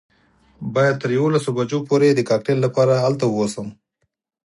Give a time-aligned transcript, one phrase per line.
[0.73, 3.67] باید تر یوولسو بجو پورې د کاکټیل لپاره هلته ووسم.